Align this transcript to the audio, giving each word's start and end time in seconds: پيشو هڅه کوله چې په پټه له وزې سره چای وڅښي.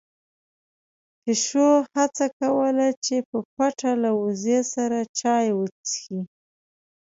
پيشو 1.21 1.69
هڅه 1.93 2.25
کوله 2.39 2.87
چې 3.05 3.15
په 3.29 3.37
پټه 3.55 3.91
له 4.03 4.11
وزې 4.21 4.59
سره 4.73 4.99
چای 5.19 5.47
وڅښي. 5.57 6.19